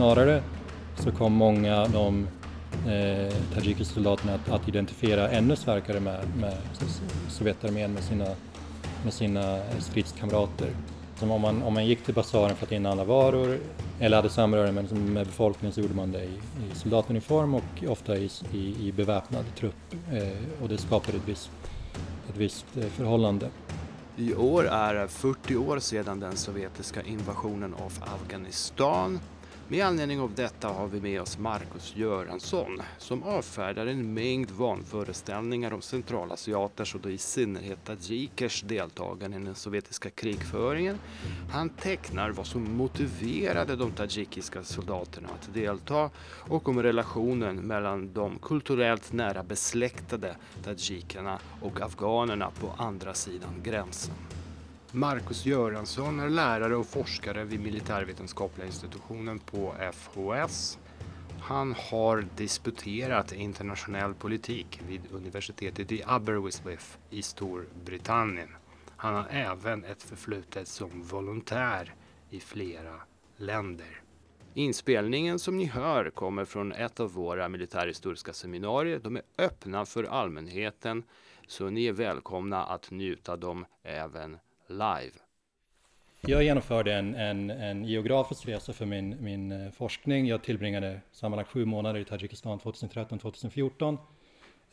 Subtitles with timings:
[0.00, 0.42] snarare
[0.96, 2.28] så kom många av de
[2.90, 6.56] eh, tajikiska soldaterna att, att, identifiera ännu starkare med, med
[7.28, 8.26] Sovjetarmén, med sina,
[9.04, 10.68] med sina stridskamrater.
[11.18, 13.58] Som om, man, om man gick till basaren för att inhandla varor
[14.00, 16.38] eller hade samröre med, liksom, med befolkningen så gjorde man det i,
[16.72, 21.50] i soldatuniform och ofta i, i, i beväpnad trupp eh, och det skapade ett visst,
[22.30, 23.48] ett visst eh, förhållande.
[24.16, 29.20] I år är det 40 år sedan den sovjetiska invasionen av Afghanistan
[29.70, 35.72] med anledning av detta har vi med oss Marcus Göransson som avfärdar en mängd vanföreställningar
[35.72, 40.98] om centralasiaters och då i synnerhet tadzjikers deltagande i den sovjetiska krigföringen.
[41.52, 46.10] Han tecknar vad som motiverade de tadzjikiska soldaterna att delta
[46.48, 54.14] och om relationen mellan de kulturellt nära besläktade tadzjikerna och afghanerna på andra sidan gränsen.
[54.92, 60.78] Marcus Göransson är lärare och forskare vid militärvetenskapliga institutionen på FHS.
[61.40, 68.48] Han har disputerat internationell politik vid universitetet i Aberystwyth i Storbritannien.
[68.96, 71.94] Han har även ett förflutet som volontär
[72.30, 73.00] i flera
[73.36, 74.00] länder.
[74.54, 78.98] Inspelningen som ni hör kommer från ett av våra militärhistoriska seminarier.
[78.98, 81.02] De är öppna för allmänheten
[81.46, 84.38] så ni är välkomna att njuta dem även
[84.70, 85.12] live?
[86.20, 90.26] Jag genomförde en, en, en geografisk resa för min, min eh, forskning.
[90.26, 93.98] Jag tillbringade sammanlagt sju månader i Tadzjikistan 2013-2014.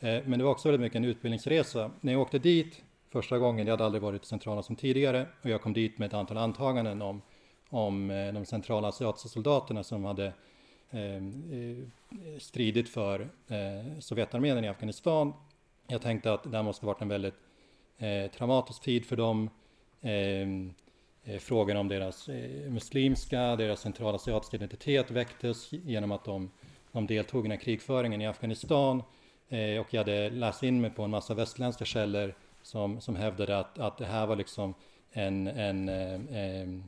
[0.00, 1.90] Eh, men det var också väldigt mycket en utbildningsresa.
[2.00, 5.50] När jag åkte dit första gången, jag hade aldrig varit i centrala som tidigare, och
[5.50, 7.22] jag kom dit med ett antal antaganden om,
[7.68, 10.32] om eh, de centrala asiatiska soldaterna som hade
[10.90, 15.32] ehm, eh, stridit för eh, Sovjetarmén i Afghanistan.
[15.86, 17.34] Jag tänkte att det här måste varit en väldigt
[17.98, 19.50] eh, traumatisk tid för dem.
[20.02, 20.74] Ehm,
[21.24, 26.50] eh, frågan om deras eh, muslimska, deras centralasiatiska identitet väcktes genom att de,
[26.92, 29.02] de deltog i den här krigföringen i Afghanistan.
[29.48, 33.58] Eh, och jag hade läst in mig på en massa västländska källor som, som hävdade
[33.58, 34.74] att, att det här var liksom
[35.12, 36.84] en, en, en,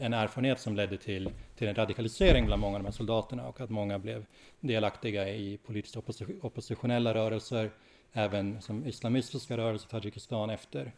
[0.00, 3.60] en erfarenhet som ledde till, till en radikalisering bland många av de här soldaterna och
[3.60, 4.24] att många blev
[4.60, 5.96] delaktiga i politiskt
[6.40, 7.70] oppositionella rörelser
[8.12, 10.92] även som islamistiska rörelser i Tadzjikistan efter,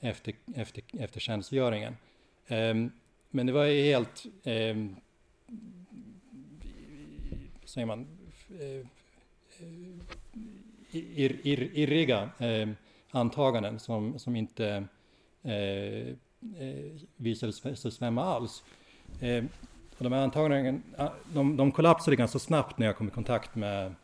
[0.00, 1.96] efter, efter, efter tjänstgöringen.
[2.48, 2.92] Um,
[3.30, 4.96] men det var helt, um,
[7.64, 8.06] säger man,
[8.60, 8.86] uh,
[10.90, 12.76] ir, ir, irriga um,
[13.10, 14.86] antaganden som, som inte
[15.44, 16.14] uh,
[17.16, 18.64] visade sig stämma alls.
[19.98, 23.94] och de här antagandena, de, de kollapsade ganska snabbt när jag kom i kontakt med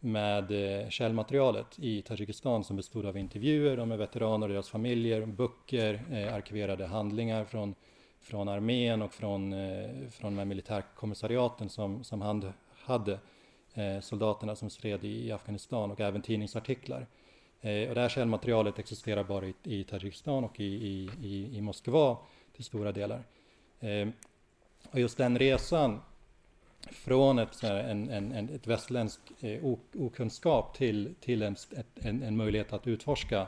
[0.00, 0.50] med
[0.82, 6.34] eh, källmaterialet i Tadzjikistan som bestod av intervjuer med veteraner och deras familjer, böcker, eh,
[6.34, 7.74] arkiverade handlingar från,
[8.20, 12.52] från armén och från, eh, från de militärkommissariaten som, som hand
[12.84, 13.18] hade
[13.74, 17.06] eh, soldaterna som stred i Afghanistan och även tidningsartiklar.
[17.60, 21.60] Eh, och det här källmaterialet existerar bara i, i Tadzjikistan och i, i, i, i
[21.60, 22.16] Moskva
[22.56, 23.24] till stora delar.
[24.90, 26.00] Och just den resan
[26.88, 29.64] från ett, en, en, en, ett västerländsk eh,
[29.94, 33.46] okunskap till, till en, ett, en, en möjlighet att utforska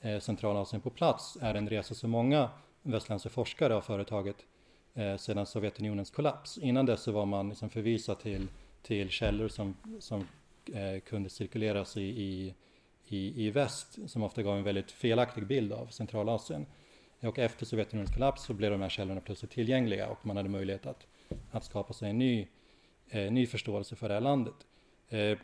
[0.00, 2.50] eh, Centralasien på plats är en resa som många
[2.82, 4.46] västerländska forskare har företagit
[4.94, 6.58] eh, sedan Sovjetunionens kollaps.
[6.58, 8.48] Innan dess så var man liksom förvisad till,
[8.82, 10.26] till källor som, som
[10.74, 12.54] eh, kunde cirkuleras i, i,
[13.08, 16.66] i, i väst som ofta gav en väldigt felaktig bild av Centralasien.
[17.20, 20.86] Och efter Sovjetunionens kollaps så blev de här källorna plötsligt tillgängliga och man hade möjlighet
[20.86, 21.06] att,
[21.50, 22.46] att skapa sig en ny
[23.10, 24.54] eh, ny förståelse för det här landet.
[25.08, 25.38] Eh,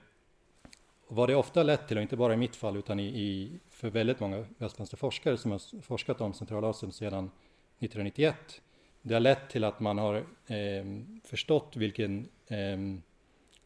[1.08, 3.90] vad det ofta lett till, och inte bara i mitt fall utan i, i för
[3.90, 7.30] väldigt många västländska forskare som har forskat om Centralasien sedan
[7.78, 8.60] 1991,
[9.02, 10.14] det har lett till att man har
[10.46, 10.84] eh,
[11.24, 13.02] förstått vilken, ehm,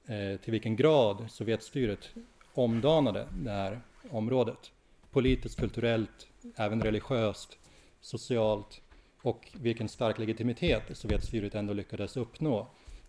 [0.06, 2.10] eh, till vilken grad Sovjetstyret
[2.54, 4.72] omdanade det här området.
[5.10, 6.26] Politiskt, kulturellt,
[6.56, 7.58] även religiöst,
[8.00, 8.80] socialt
[9.22, 12.66] och vilken stark legitimitet Sovjetstyret ändå lyckades uppnå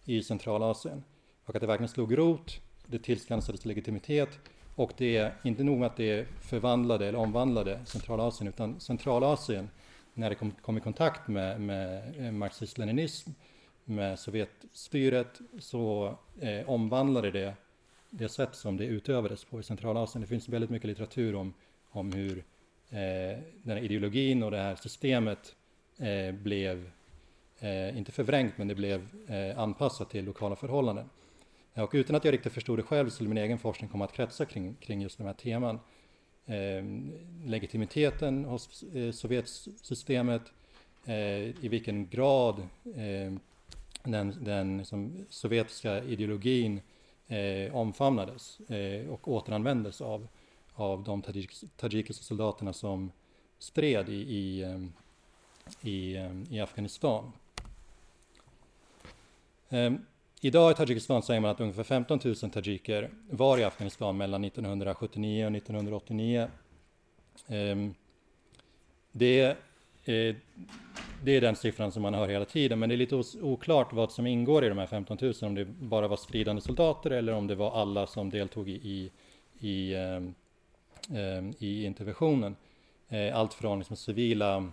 [0.08, 1.04] i Centralasien.
[1.46, 4.40] Och att det verkligen slog rot, det tillskansades legitimitet
[4.76, 9.70] och det är inte nog med att det förvandlade eller omvandlade Centralasien utan Centralasien
[10.14, 13.30] när det kom, kom i kontakt med, med eh, marxism-leninism,
[13.86, 17.54] med Sovjetstyret så eh, omvandlade det
[18.10, 20.22] det sätt som det utövades på i Centralasien.
[20.22, 21.54] Det finns väldigt mycket litteratur om,
[21.90, 22.38] om hur
[22.90, 25.56] eh, den här ideologin och det här systemet
[25.98, 26.92] eh, blev
[27.60, 31.10] eh, inte förvrängt, men det blev eh, anpassat till lokala förhållanden.
[31.74, 34.14] Eh, och utan att jag riktigt förstod det själv skulle min egen forskning komma att
[34.14, 35.80] kretsa kring, kring just de här teman.
[36.46, 36.84] Eh,
[37.46, 40.42] legitimiteten hos eh, Sovjetsystemet,
[41.06, 42.60] eh, i vilken grad
[42.96, 43.34] eh,
[44.04, 46.82] den, den liksom, sovjetiska ideologin
[47.28, 50.28] eh, omfamnades eh, och återanvändes av,
[50.74, 51.22] av de
[51.76, 53.12] tajikiska soldaterna som
[53.60, 54.80] stred i, i, eh,
[55.82, 57.32] i, eh, i Afghanistan.
[59.70, 60.06] Ehm,
[60.42, 65.46] idag i Tadzjikistan säger man att ungefär 15 000 tajiker var i Afghanistan mellan 1979
[65.46, 66.48] och 1989.
[67.48, 67.94] Ehm,
[69.12, 69.56] det
[70.06, 70.36] eh,
[71.24, 74.12] det är den siffran som man hör hela tiden, men det är lite oklart vad
[74.12, 77.48] som ingår i de här 15 000, om det bara var stridande soldater eller om
[77.48, 79.12] det var alla som deltog i, i,
[79.60, 80.34] i, ehm,
[81.60, 82.56] interventionen.
[83.10, 84.72] Eh, allt från liksom civila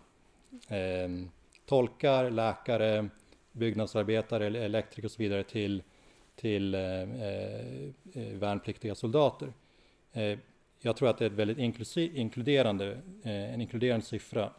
[1.67, 3.08] tolkar, läkare,
[3.55, 5.83] byggnadsarbetare, elektriker och så vidare till,
[6.37, 9.53] till eh, eh, eh, värnpliktiga soldater.
[10.12, 10.39] Eh,
[10.81, 12.93] jag tror att det är ett väldigt inkluderande,
[13.23, 14.51] eh, en inkluderande siffra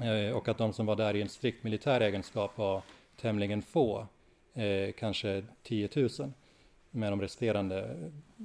[0.00, 2.82] Eh, och att de som var där i en strikt militär egenskap var
[3.20, 4.06] tämligen få,
[4.54, 6.08] eh, kanske 10 000,
[6.90, 7.96] med de resterande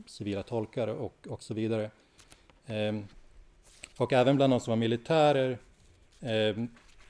[0.06, 1.92] civila tolkar och, och så vidare.
[3.98, 5.58] Och även bland de som var militärer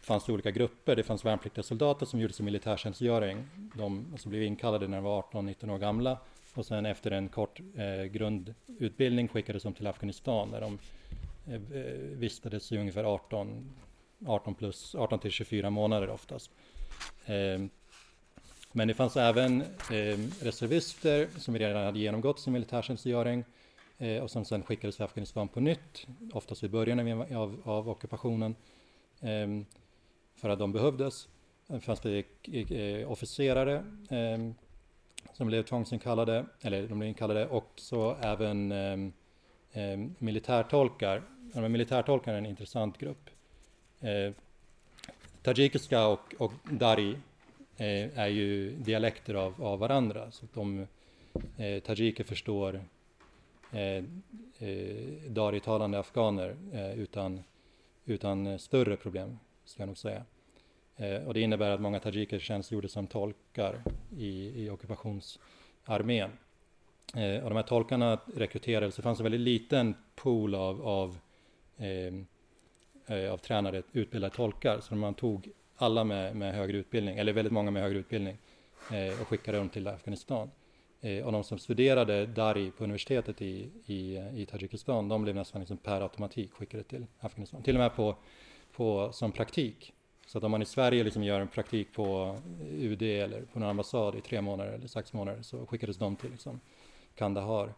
[0.01, 0.95] fanns det olika grupper.
[0.95, 3.47] Det fanns värnpliktiga soldater som gjorde sin militärtjänstgöring.
[3.75, 6.17] De alltså blev inkallade när de var 18-19 år gamla
[6.53, 10.79] och sen efter en kort eh, grundutbildning skickades de till Afghanistan där de
[11.47, 13.73] eh, eh vistades i ungefär 18
[14.25, 16.51] 18 plus, 18 till 24 månader oftast.
[17.25, 17.61] Eh,
[18.71, 23.43] men det fanns även eh, reservister som redan hade genomgått sin militärtjänstgöring
[23.97, 28.55] eh, och som sen skickades till Afghanistan på nytt, oftast i början av, av ockupationen,
[29.21, 29.65] ehm,
[30.41, 31.27] för att de behövdes.
[31.67, 32.25] Det fanns det
[32.71, 34.53] eh, officerare ehm,
[35.33, 39.13] som blev tvångsinkallade, eller de blev inkallade, och så även ehm,
[39.73, 41.23] ehm, militärtolkar.
[41.53, 43.29] De militärtolkar är en intressant grupp.
[43.99, 44.33] Eh,
[45.41, 47.17] tajikiska och, och dari
[47.77, 50.31] eh, är ju dialekter av, av varandra.
[50.31, 50.87] Så att de
[51.57, 52.81] eh, tajiker förstår
[53.71, 54.03] eh,
[54.59, 57.43] eh, dari-talande afghaner eh, utan,
[58.05, 59.39] utan eh, större problem,
[59.71, 60.23] ska jag nog säga.
[60.95, 63.83] Eh, och det innebär att många tajiker tjänstgjorde som tolkar
[64.17, 66.31] i, i ockupationsarmén.
[67.15, 71.17] Eh, och de här tolkarna rekryterades, det fanns en väldigt liten pool av, av
[71.77, 72.13] eh,
[73.11, 74.79] Eh, av tränare, utbildade tolkar.
[74.79, 78.37] Så man tog alla med, med högre utbildning, eller väldigt många med högre utbildning
[78.91, 80.51] eh, och skickade dem till Afghanistan.
[81.01, 85.61] Eh, och de som studerade Dari på universitetet i, i, i Tadzjikistan, de blev nästan
[85.61, 87.63] liksom per automatik skickade till Afghanistan.
[87.63, 88.15] Till och med på,
[88.75, 89.93] på, som praktik.
[90.25, 93.69] Så att om man i Sverige liksom gör en praktik på UD eller på någon
[93.69, 96.59] ambassad i tre månader eller sex månader så skickades de till liksom
[97.15, 97.73] Kandahar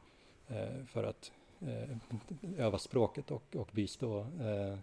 [0.47, 1.31] eh, för att
[1.61, 1.97] eh,
[2.57, 4.77] öva språket och, och bistå eh,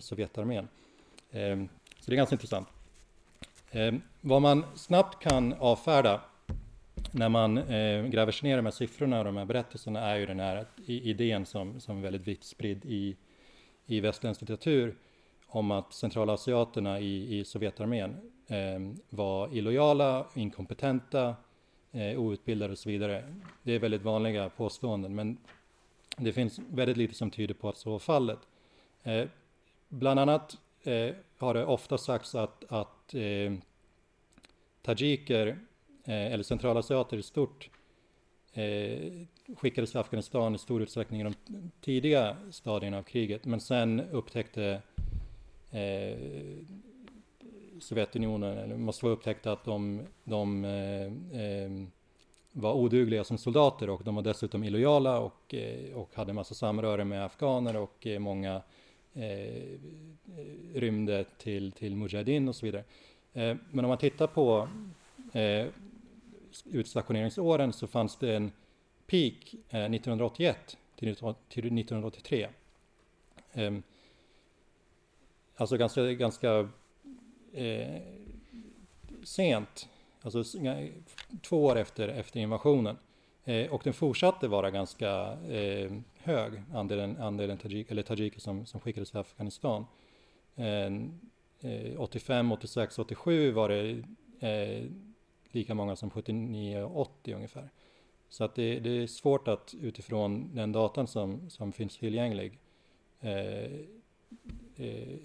[0.00, 0.68] Sovjetarmén.
[1.30, 1.56] Eh,
[2.00, 2.68] så det är ganska intressant.
[3.70, 6.20] Ehm, vad man snabbt kan avfärda
[7.10, 10.16] när man eh, gräver sig ner i de här siffrorna och de här berättelserna är
[10.16, 13.16] ju den här idén som, som är väldigt vitt spridd i,
[13.86, 14.94] i västerländsk litteratur
[15.46, 18.16] om att centralasiaterna i, i Sovjetarmén
[18.46, 21.36] eh, var illojala, inkompetenta,
[21.92, 23.34] eh, outbildade och så vidare.
[23.62, 25.38] Det är väldigt vanliga påståenden, men
[26.16, 28.38] det finns väldigt lite som tyder på att så var fallet.
[29.02, 29.24] Eh,
[29.88, 33.52] Bland annat eh, har det ofta sagts att, att eh,
[34.82, 35.46] tajiker,
[36.04, 37.70] eh, eller centralasiater i stort,
[38.52, 39.12] eh,
[39.56, 41.34] skickades till Afghanistan i stor utsträckning i de
[41.80, 44.82] tidiga stadierna av kriget, men sen upptäckte
[45.70, 46.18] eh,
[47.80, 51.70] Sovjetunionen, eller måste vara upptäckt att de, de eh, eh,
[52.52, 57.04] var odugliga som soldater och de var dessutom illojala och, eh, och hade massa samröre
[57.04, 58.62] med afghaner och eh, många
[59.14, 59.78] eh,
[60.74, 62.84] rymde till, till Mujahedin och så vidare.
[63.32, 64.68] Eh, men om man tittar på
[65.32, 65.66] eh,
[66.64, 68.52] utstationeringsåren så fanns det en
[69.06, 71.16] peak eh, 1981 till,
[71.48, 72.48] till 1983.
[75.56, 76.68] Alltså ganska, ganska
[77.52, 78.00] eh,
[79.22, 79.88] sent,
[80.22, 80.44] alltså
[81.42, 82.96] två år efter, efter invasionen.
[83.44, 88.80] Eh, och den fortsatte vara ganska eh, hög, andelen, andelen tajik, eller tajiker som, som
[88.80, 89.86] skickades till Afghanistan.
[90.56, 90.90] Eh,
[91.98, 94.02] 85, 86, 87 var det
[94.40, 94.84] eh,
[95.50, 97.70] lika många som 79 och 80 ungefär.
[98.28, 102.58] Så att det, det, är svårt att utifrån den datan som, som finns tillgänglig
[103.20, 103.70] eh,
[104.76, 105.18] Eh,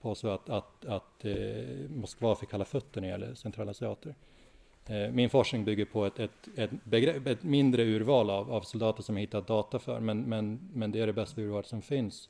[0.00, 4.14] på så att, att, att eh, Moskva fick kalla fötter när det gäller centralasiater.
[4.86, 9.02] Eh, min forskning bygger på ett, ett, ett, begrepp, ett mindre urval av, av, soldater
[9.02, 12.28] som jag hittat data för, men, men, men det är det bästa urvalet som finns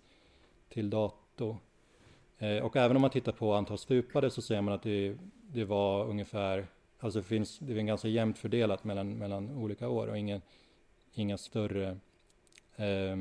[0.69, 1.57] till dato.
[2.39, 5.17] Eh, och även om man tittar på antal stupade så ser man att det
[5.53, 6.67] det var ungefär,
[6.99, 10.43] alltså det finns, det är ganska jämnt fördelat mellan, mellan olika år och ingen,
[11.15, 11.89] inga större,
[12.77, 13.17] eh,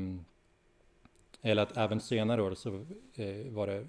[1.42, 3.86] eller att även senare år så eh, var det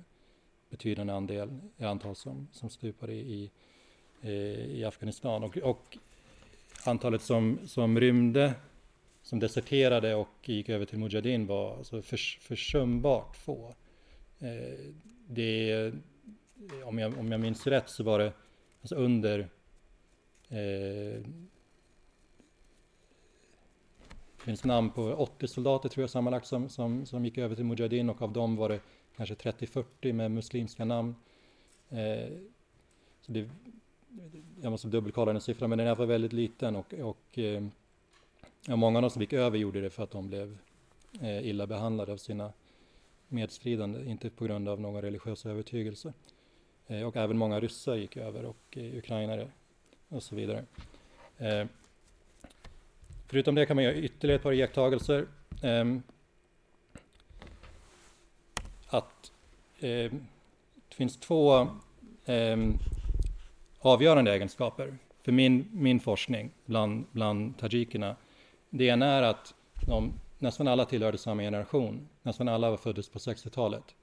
[0.70, 3.52] betydande andel, antal som, som stupade i,
[4.22, 4.32] i,
[4.80, 5.44] i Afghanistan.
[5.44, 5.98] Och, och
[6.86, 8.54] antalet som, som rymde,
[9.22, 13.76] som deserterade och gick över till Mujahedin var alltså förs, försumbart få.
[14.40, 14.80] Eh,
[15.28, 15.94] det,
[16.84, 18.34] om, jag, om jag minns rätt så var det
[18.82, 19.40] alltså under
[20.50, 21.24] eh,
[24.40, 27.66] det finns namn på 80 soldater tror jag sammanlagt som, som, som gick över till
[27.66, 28.80] Mujahedin och av dem var det
[29.18, 31.16] kanske 30-40 med muslimska namn.
[31.90, 32.30] Eh,
[33.22, 33.50] så det,
[34.62, 37.64] jag måste dubbelkolla den siffran, men den är var väldigt liten och, och eh,
[38.68, 40.58] ja, många av de som gick över gjorde det för att de blev
[41.22, 42.54] eh, illa behandlade av sina
[43.28, 46.14] medstridande, inte på grund av någon religiös övertygelse.
[46.88, 49.48] Eh, och även många ryssar gick över och eh, ukrainare
[50.10, 50.66] och så vidare.
[51.38, 51.66] Eh,
[53.30, 55.28] Förutom det kan man göra ytterligare ett par iakttagelser.
[55.62, 56.04] Ehm,
[58.88, 59.32] att
[59.80, 60.26] ehm,
[60.90, 61.68] det finns två
[62.26, 62.78] ehm,
[63.80, 68.16] avgörande egenskaper för min, min forskning bland, bland tajikerna.
[68.70, 69.54] Det ena är att
[69.88, 72.08] de, nästan alla tillhörde samma generation.
[72.22, 73.96] Nästan alla var föddes på 60-talet.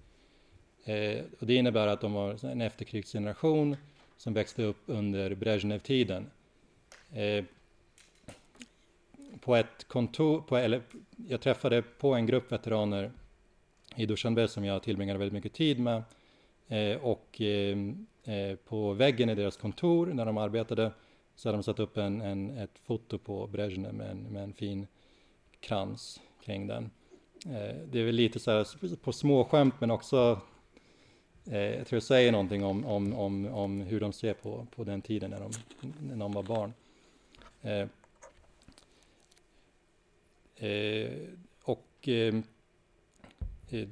[0.84, 3.76] Eh, och det innebär att de var en efterkrigsgeneration
[4.16, 6.30] som växte upp under Brezhnev-tiden.
[7.12, 7.44] Eh,
[9.46, 10.82] på ett kontor, på, eller
[11.28, 13.10] jag träffade på en grupp veteraner
[13.96, 16.02] i Dushanbe som jag tillbringade väldigt mycket tid med.
[16.68, 17.78] Eh, och eh,
[18.24, 20.92] eh, på väggen i deras kontor när de arbetade
[21.34, 24.52] så hade de satt upp en, en ett foto på Brezhnev med en, med en
[24.52, 24.86] fin
[25.60, 26.90] krans kring den.
[27.46, 30.40] Eh, det är väl lite så här på småskämt men också
[31.44, 34.84] eh, jag tror det säger någonting om, om, om, om hur de ser på, på
[34.84, 35.50] den tiden när de,
[36.08, 36.72] när de var barn.
[37.62, 37.88] Eh,
[40.56, 41.10] Eh,
[41.62, 42.34] och eh,
[43.70, 43.88] eh,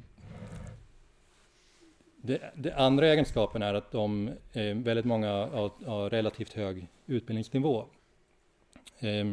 [2.17, 7.87] det, det, andra egenskapen är att de, eh, väldigt många har, har, relativt hög utbildningsnivå.
[8.99, 9.33] Eh,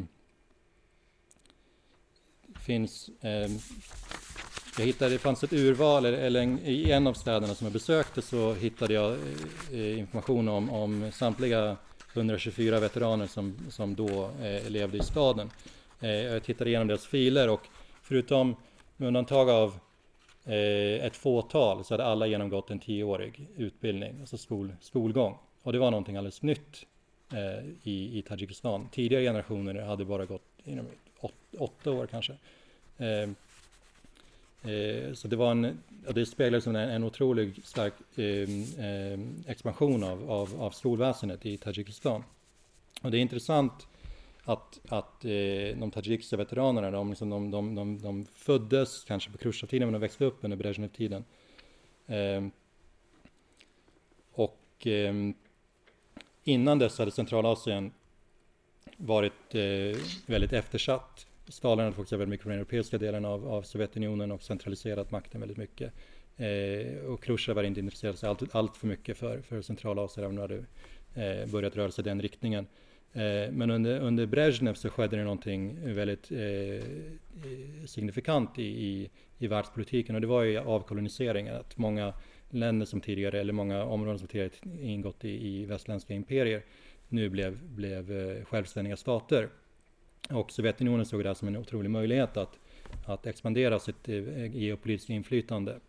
[2.60, 3.52] finns, eh,
[4.78, 8.22] jag hittade, det fanns ett urval, eller, en, i en av städerna som jag besökte
[8.22, 9.18] så hittade jag
[9.72, 11.78] eh, information om, om samtliga
[12.14, 15.50] 124 veteraner som, som då eh, levde i staden.
[16.02, 17.68] Eh, jag tittade igenom deras filer och
[18.02, 18.56] förutom
[18.98, 19.80] med undantag av
[20.46, 25.38] eh, ett fåtal så hade alla genomgått en tioårig utbildning, alltså skol, skolgång.
[25.64, 26.86] Och det var någonting alldeles nytt
[27.32, 28.90] eh, i, i Tadzjikistan.
[28.92, 30.86] Tidigare generationer hade bara gått inom
[31.20, 32.34] åt, åtta år kanske.
[32.98, 33.30] Eh,
[34.72, 35.80] eh så det var en,
[36.14, 42.24] det speglades som en, en otroligt stark eh, expansion av, av, av skolväsendet i Tadzjikistan.
[43.02, 43.88] Och det är intressant
[44.44, 49.38] att, att eh, de tadzjikiska veteranerna, de, liksom, de, de, de, de föddes kanske på
[49.38, 51.24] Khrushchev-tiden men de växte upp under Brezhnev-tiden.
[52.08, 52.48] Eh,
[54.32, 55.14] och eh,
[56.44, 57.92] innan dess hade Centralasien
[58.98, 61.28] varit eh, väldigt eftersatt.
[61.48, 65.42] Stalin hade fokuserat väldigt mycket på den europeiska delen av, av Sovjetunionen och centraliserat makten
[65.42, 65.94] väldigt mycket.
[66.38, 70.40] Eh, och Khrushchev var inte intresserad sig allt, allt för mycket för, för Centralasien, även
[70.40, 70.56] om det
[71.16, 72.68] hade eh, börjat röra sig i den riktningen.
[73.14, 76.82] Eh, men under, under Brezhnev så skedde det någonting väldigt eh, eh,
[77.86, 81.56] signifikant i, i, i världspolitiken och det var ju avkoloniseringen.
[81.56, 82.14] Att många
[82.50, 84.52] länder som tidigare, eller många områden som tidigare
[84.82, 86.64] ingått i, i västländska imperier
[87.10, 89.50] nu blev, blev eh, självständiga stater.
[90.30, 92.60] Och Sovjetunionen såg det här som en otrolig möjlighet att,
[93.06, 94.08] att expandera sitt
[94.54, 95.80] geopolitiska inflytande.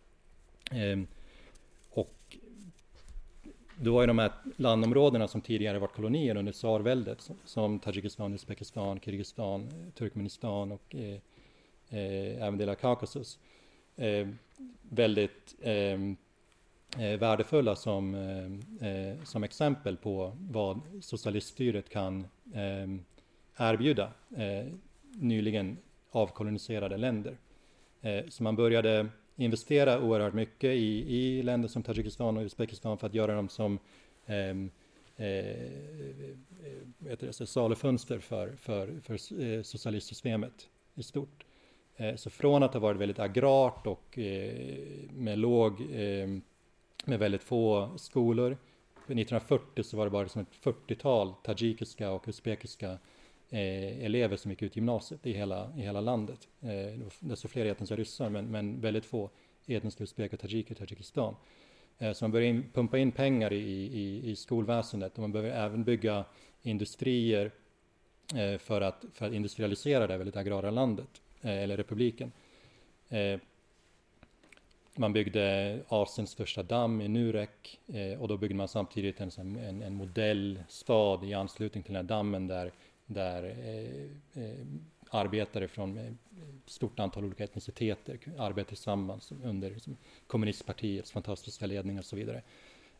[0.71, 0.99] Eh,
[3.83, 9.69] då är de här landområdena som tidigare varit kolonier under tsarväldet som Tadzjikistan, Uzbekistan, Kirgizistan,
[9.95, 11.19] Turkmenistan och eh,
[11.89, 13.39] eh, även delar av Kaukasus
[13.95, 14.27] eh,
[14.81, 22.87] väldigt eh, eh värdefulla som, eh, eh, som exempel på vad socialiststyret kan eh,
[23.57, 24.11] erbjuda
[25.15, 25.77] nyligen
[26.11, 27.37] avkoloniserade länder.
[28.29, 33.13] så man började investera oerhört mycket i, i länder som Tadzjikistan och Uzbekistan för att
[33.13, 33.79] göra dem som
[34.25, 34.71] ehm,
[35.17, 36.35] eh, eh,
[36.97, 41.45] det, alltså salufönster för, för, för eh, socialistsystemet i stort.
[41.95, 44.77] Eh, så från att ha varit väldigt agrart och eh,
[45.11, 46.27] med låg, eh,
[47.05, 48.57] med väldigt få skolor,
[49.07, 52.97] 1940 så var det bara som ett 40-tal tajikiska och uzbekiska
[53.53, 56.47] eh, elever som gick ut gymnasiet i hela, i hela landet.
[56.61, 59.29] Eh, desto fler etniska ryssar, men, men väldigt få
[59.67, 61.35] etniska uzbeker och tajiker i Tadzjikistan.
[61.99, 63.61] Eh, så man börjar in, pumpa in pengar i,
[63.93, 66.25] i, i skolväsendet och man behöver även bygga
[66.61, 67.51] industrier
[68.35, 72.31] eh, för, att, för att industrialisera det väldigt agrara landet, eh, eller republiken.
[73.09, 73.39] Eh,
[74.95, 79.81] man byggde Asiens första damm i Nurek eh, och då byggde man samtidigt en, en,
[79.81, 82.71] en modellstad i anslutning till den här dammen där,
[83.13, 84.65] där eh, eh,
[85.09, 86.13] arbetare från ett
[86.65, 92.41] stort antal olika etniciteter arbetar tillsammans under liksom, kommunistpartiets fantastiska ledning och så vidare.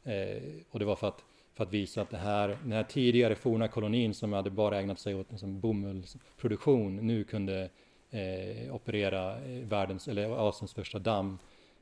[0.03, 3.36] Eh, och det var för att, för att visa att det här, den här tidigare
[3.36, 7.70] forna kolonin som hade bara ägnat sig åt liksom, bomullsproduktion nu kunde
[8.12, 11.38] eh, operera eh, världens, eller Asiens första damm.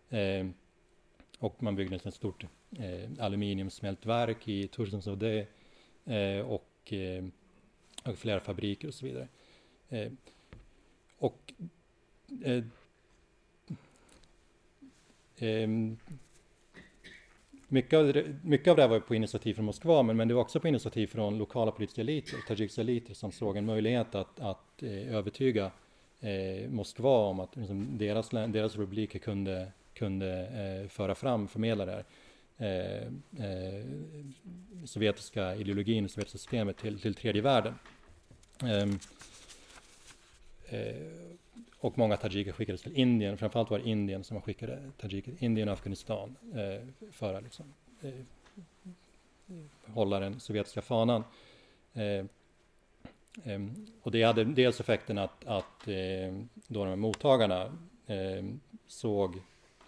[0.09, 0.47] Eh,
[1.39, 2.43] och man byggde ett stort
[2.79, 5.49] eh, aluminiumsmältverk i Tursensaudet
[6.05, 7.23] eh, och, eh,
[8.03, 9.27] och flera fabriker och så vidare.
[9.89, 10.11] Eh,
[11.17, 11.53] och
[12.43, 12.63] eh,
[15.47, 15.69] eh,
[17.67, 20.41] mycket, av det, mycket av det var på initiativ från Moskva, men, men det var
[20.41, 24.83] också på initiativ från lokala politiska eliter, tajikiska eliter, som såg en möjlighet att, att
[24.83, 25.71] eh, övertyga
[26.19, 31.91] eh, Moskva om att liksom, deras, deras republiker kunde, kunde eh, föra fram, förmedla det
[31.91, 32.05] här.
[32.61, 33.07] Eh,
[33.45, 33.85] eh,
[34.85, 37.73] sovjetiska ideologin, sovjetiska systemet till, till tredje världen.
[38.63, 38.99] Ehm,
[40.65, 40.95] eh,
[41.79, 45.67] och många tajiker skickades till Indien, framförallt var det Indien som man skickade tajiker, Indien
[45.67, 48.11] och Afghanistan eh, för att liksom, eh,
[49.85, 51.23] hålla den sovjetiska fanan.
[51.93, 52.29] Ehm,
[53.43, 56.35] ehm, och det hade dels effekten att, att eh,
[56.67, 57.77] då de här mottagarna
[58.87, 59.41] såg,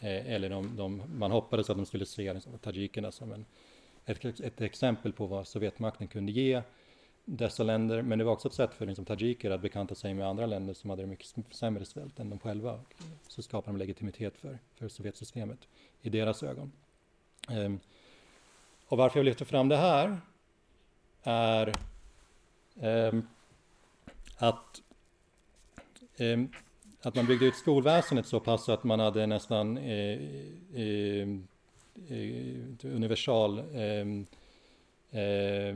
[0.03, 3.45] Eh, eller de, de, man hoppades att de skulle se liksom, tajikerna som en,
[4.05, 6.61] ett, ett exempel på vad Sovjetmakten kunde ge
[7.25, 10.27] dessa länder, men det var också ett sätt för liksom, tajiker att bekanta sig med
[10.27, 12.79] andra länder som hade det mycket sämre svält än de själva.
[13.27, 15.67] Så skapar de legitimitet för, för Sovjetsystemet
[16.01, 16.71] i deras ögon.
[17.49, 17.79] Um,
[18.87, 20.17] och varför jag lyfter fram det här
[21.23, 21.73] är
[22.75, 23.27] um,
[24.37, 24.81] att,
[26.17, 26.51] um,
[27.05, 30.19] att man byggde ut skolväsendet så pass att man hade nästan eh,
[30.73, 31.27] eh,
[32.09, 34.25] eh universal ehm,
[35.11, 35.69] eh,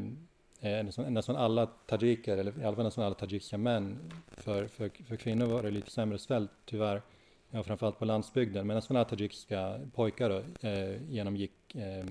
[0.61, 4.91] eh, nästan, nästan alla tajiker, eller i alla fall nästan alla tajikiska män, för, för,
[5.07, 7.01] för kvinnor var det lite sämre ställt tyvärr,
[7.49, 12.09] ja, framförallt på landsbygden, men nästan alla tajikiska pojkar då, eh, genomgick ehm,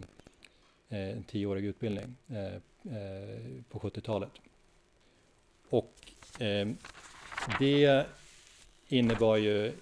[0.88, 4.32] eh, en tioårig utbildning eh, eh på 70-talet.
[5.70, 5.94] Och
[6.38, 6.76] ehm,
[7.58, 8.06] det
[8.88, 9.72] innebar ju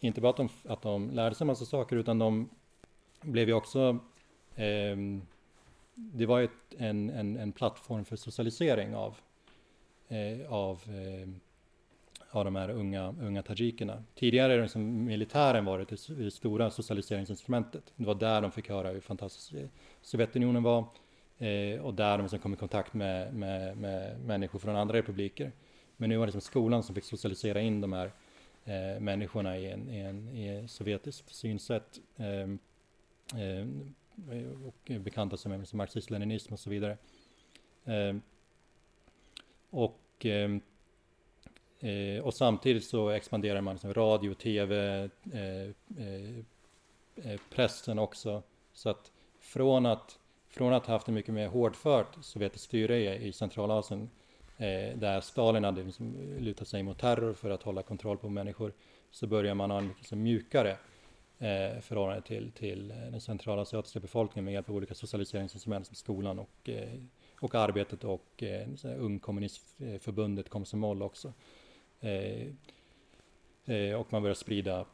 [0.00, 2.48] inte bara att de, att de lärde sig en massa saker, utan de
[3.20, 3.98] blev ju också
[4.56, 5.22] ehm,
[5.94, 9.16] det var ett, en, en, en plattform för socialisering av,
[10.08, 11.28] eh, av, eh,
[12.30, 14.02] av de här unga, unga tajikerna.
[14.14, 17.92] Tidigare har liksom militären varit det, det stora socialiseringsinstrumentet.
[17.96, 19.68] Det var där de fick höra hur fantastisk eh,
[20.02, 20.84] Sovjetunionen var
[21.38, 25.52] eh, och där de liksom kom i kontakt med, med, med människor från andra republiker.
[25.96, 28.10] Men nu var det liksom skolan som fick socialisera in de här
[28.64, 32.00] eh, människorna i en, i en, i sovjetiskt synsätt.
[32.16, 32.48] Eh,
[33.40, 33.66] eh,
[34.66, 36.96] och bekanta som, som marxism-leninism och så vidare.
[37.84, 38.16] Eh,
[39.70, 40.60] och, ehm,
[41.80, 46.38] eh, och samtidigt så expanderar man som radio, tv, eh, eh,
[47.16, 48.42] eh, pressen också.
[48.72, 53.28] Så att från att, från att ha haft en mycket mer hårdfört sovjetiskt styre i,
[53.28, 54.08] i Centralasien eh,
[54.64, 58.72] Eh, där Stalin hade liksom lutat sig mot terror för att hålla kontroll på människor
[59.10, 60.70] så börjar man ha en liksom mjukare
[61.38, 66.38] eh, förhållande till, till den den centralasiatiska befolkningen med hjälp av olika socialiseringsinstrument som skolan
[66.38, 66.98] och, eh,
[67.40, 71.32] och arbetet och eh, Ung kommunistförbundet Komsomol också.
[72.00, 72.46] Eh,
[73.64, 74.86] eh, och man börjar sprida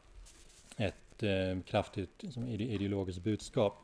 [0.76, 3.74] ett eh, kraftigt liksom, ideologiskt budskap.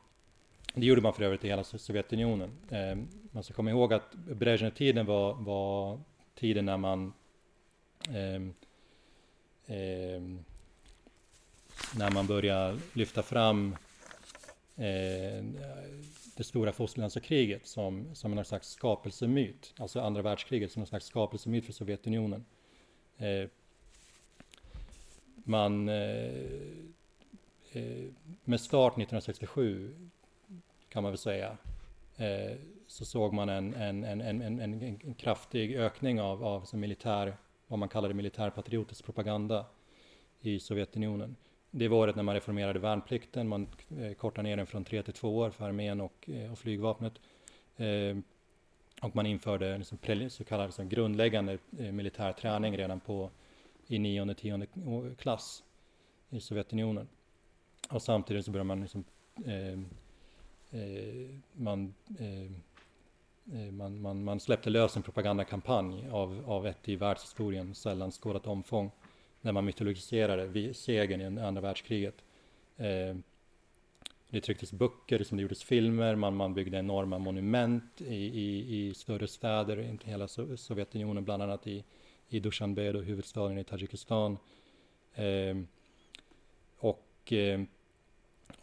[0.79, 2.51] Det gjorde man för övrigt i hela Sovjetunionen.
[2.71, 2.97] Eh,
[3.31, 6.01] man ska komma ihåg att Brezjnev-tiden var, var
[6.35, 7.13] tiden när man
[8.09, 8.35] eh,
[9.77, 10.23] eh,
[11.97, 13.77] när man börjar lyfta fram
[14.77, 15.45] eh,
[16.37, 21.67] det stora fosterlandskriget som, som en slags skapelsemyt, alltså andra världskriget som en slags skapelsemyt
[21.67, 22.45] för Sovjetunionen.
[23.19, 23.49] Ehm, eh,
[25.45, 26.33] man, eh
[28.45, 29.95] med start 1967
[30.97, 31.57] kan man väl säga,
[32.17, 32.57] eh,
[32.87, 37.79] så såg man en, en, en, en, en, en kraftig ökning av, av militär, vad
[37.79, 39.67] man kallade militärpatriotisk propaganda
[40.41, 41.37] i Sovjetunionen
[41.71, 43.49] det var året när man reformerade värnplikten.
[43.49, 43.69] Man
[44.01, 47.13] eh, kortade ner den från tre till två år för armén och, eh, och flygvapnet.
[47.77, 48.17] Eh,
[49.03, 49.99] och man införde liksom
[50.31, 53.31] så kallad liksom grundläggande eh, militär träning redan på
[53.87, 54.67] i nionde, tionde
[55.19, 55.65] klass
[56.31, 57.09] i Sovjetunionen.
[57.91, 59.05] Och samtidigt så började man liksom,
[59.37, 59.79] eh,
[60.77, 62.43] Eh, man, eh,
[63.61, 68.47] eh, man, man, man släppte lös en propagandakampanj av, av ett i världshistorien sällan skådat
[68.47, 68.91] omfång
[69.41, 72.15] när man mytologiserade segern i andra världskriget.
[74.31, 78.95] Det trycktes böcker, som det gjordes filmer, man, man byggde enorma monument i, i, i
[78.95, 81.85] större städer, inte hela Sovjetunionen, bland annat i,
[82.29, 84.39] i Dushanbe, huvudstaden i Tadzjikistan.
[85.15, 85.57] Eh,
[86.79, 87.61] och eh,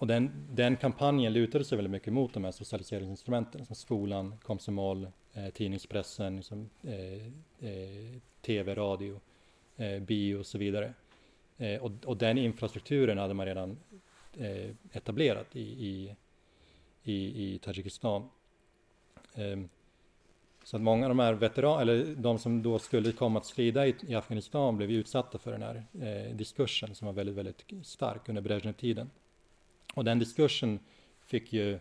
[0.03, 5.07] och den, den kampanjen lutade sig väldigt mycket mot de här socialiseringsinstrumenten som skolan, komsomol,
[5.33, 7.27] eh, tidningspressen, liksom, eh,
[7.69, 9.19] eh, tv, radio,
[9.77, 10.93] eh, bio och så vidare.
[11.57, 13.77] Eh, och, och, den infrastrukturen hade man redan
[14.37, 16.15] eh, etablerat i, i,
[17.03, 18.29] i, i Tadzjikistan.
[19.35, 19.69] Ehm,
[20.63, 23.87] så att många av de här veteraner, eller de som då skulle komma att strida
[23.87, 28.29] i, i Afghanistan blev utsatta för den här eh, diskursen som var väldigt, väldigt stark
[28.29, 29.09] under Brezhnev-tiden.
[29.93, 30.79] Och den diskursen
[31.25, 31.79] fick ju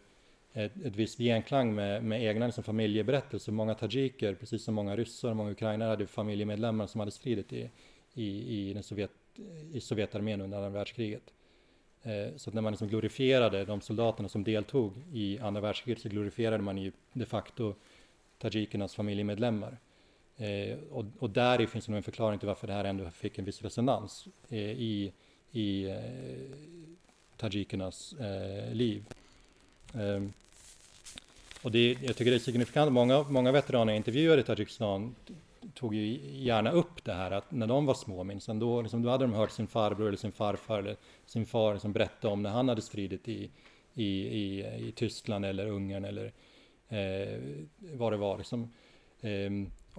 [0.53, 3.53] ett, ett visst genklang med, med egna liksom, familjeberättelser.
[3.53, 7.71] Många tajiker, precis som många ryssar och många ukrainare, hade familjemedlemmar som hade stridit i,
[8.15, 9.11] i, i, den Sovjet,
[9.73, 11.33] i Sovjetarmén under andra världskriget.
[12.03, 16.09] Eh, så att när man liksom glorifierade de soldaterna som deltog i andra världskriget så
[16.09, 17.75] glorifierade man ju de facto
[18.39, 19.79] tajikernas familjemedlemmar.
[20.37, 23.45] Eh, och, och där finns nog en förklaring till varför det här ändå fick en
[23.45, 25.13] viss resonans eh, i,
[25.53, 25.97] i eh,
[27.43, 29.05] tajikernas eh, liv.
[29.95, 30.23] Eh,
[31.63, 35.15] och det, jag tycker det är signifikant, många, många veteraner jag intervjuade i Tadzjikistan
[35.75, 39.11] tog ju gärna upp det här att när de var små minsann, då, liksom, då
[39.11, 42.51] hade de hört sin farbror eller sin farfar eller sin far liksom, berätta om när
[42.51, 43.51] han hade stridit i,
[43.95, 46.33] i, i, i Tyskland eller Ungern eller
[46.89, 47.39] eh,
[47.79, 48.39] vad det var.
[48.39, 48.73] Liksom.
[49.21, 49.51] Eh,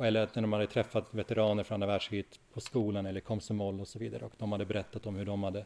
[0.06, 3.88] eller att när de hade träffat veteraner från andra världskriget på skolan eller komsomol och
[3.88, 5.66] så vidare och de hade berättat om hur de hade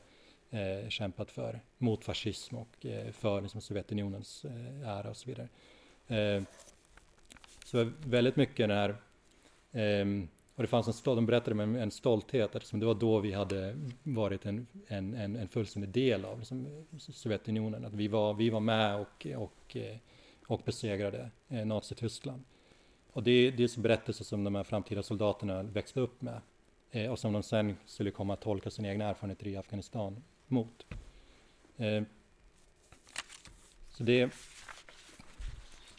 [0.52, 5.48] eh, kämpat för mot fascism och eh, för liksom, Sovjetunionens eh, ära och så vidare.
[6.08, 6.44] Eh,
[7.66, 8.96] så väldigt mycket den här
[9.72, 12.96] ehm, och det fanns en stolthet, de berättade med en stolthet eftersom liksom det var
[12.96, 17.86] då vi hade varit en, en, en, en fullständig del av liksom, eh, Sovjetunionen.
[17.86, 19.98] Att vi var, vi var med och, och, eh,
[20.48, 22.44] och besegrade eh, Nazityskland.
[23.14, 26.42] Och det, det är berättelser som de här framtida soldaterna växte upp med
[26.92, 30.86] eh, och som de sen skulle komma att tolka sina egna erfarenheter i Afghanistan mot.
[31.78, 32.04] Eh,
[33.90, 34.32] så det,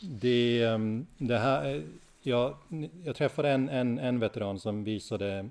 [0.01, 1.83] det, ehm, det här eh,
[2.23, 2.57] jag,
[3.05, 5.49] jag träffade en, en, en veteran som visade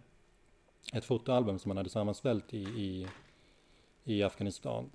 [0.93, 3.07] ett fotoalbum som han hade sammanställt i, i,
[4.03, 4.91] i Afghanistan.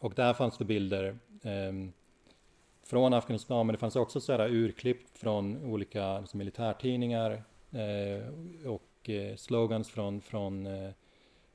[0.00, 1.72] Och där fanns det bilder eh,
[2.82, 8.28] från Afghanistan, men det fanns också så här urklipp från olika alltså, militärtidningar eh,
[8.66, 10.90] och eh, slogans från, från eh,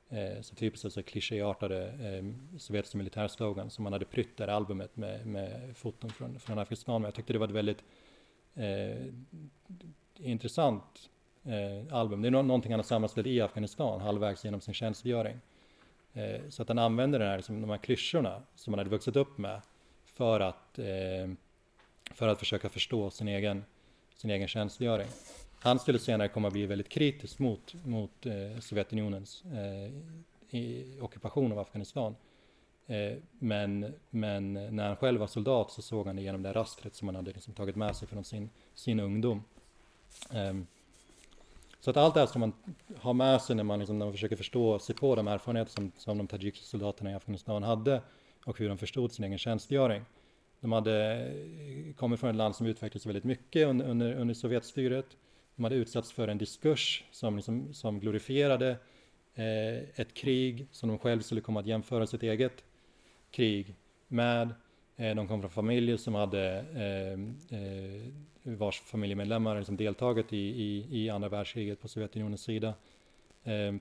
[0.08, 5.26] eh, så typiskt så klichéartade eh, sovjetiska militärslogan som man hade prytt det albumet med,
[5.26, 7.02] med foton från, från Afghanistan.
[7.02, 7.84] Men jag tyckte det var ett väldigt
[8.54, 9.06] eh,
[10.18, 11.10] intressant
[11.44, 12.22] eh, album.
[12.22, 15.40] Det är någonting han har sammanställt i Afghanistan halvvägs genom sin tjänstgöring.
[16.12, 19.16] Eh, så att han använder den här, liksom, de här klyschorna som han hade vuxit
[19.16, 19.60] upp med
[20.04, 21.30] för att, eh,
[22.14, 23.64] för att försöka förstå sin egen,
[24.14, 25.08] sin egen tjänstgöring.
[25.66, 31.58] Han skulle senare komma att bli väldigt kritisk mot, mot eh, Sovjetunionens eh, ockupation av
[31.58, 32.16] Afghanistan.
[32.86, 37.08] Eh, men, men när han själv var soldat så såg han igenom det rastret som
[37.08, 39.44] han hade liksom tagit med sig från sin, sin ungdom.
[40.32, 40.66] Ehm,
[41.80, 42.52] så att allt det här som man
[42.96, 45.92] har med sig när man, liksom, när man försöker förstå sig på de erfarenheter som,
[45.96, 48.02] som de tajikiska soldaterna i Afghanistan hade
[48.44, 50.04] och hur de förstod sin egen tjänstgöring.
[50.60, 55.16] De hade eh, kommit från ett land som utvecklades väldigt mycket under, under, under Sovjetstyret.
[55.56, 58.76] De hade utsatts för en diskurs som, liksom, som glorifierade
[59.34, 62.64] eh, ett krig som de själv skulle komma att jämföra sitt eget
[63.30, 63.74] krig
[64.08, 64.54] med.
[64.96, 68.02] Eh, de kom från familjer som hade eh, eh,
[68.42, 72.74] vars familjemedlemmar liksom deltagit i, i, i andra världskriget på Sovjetunionens sida.
[73.44, 73.74] Eh,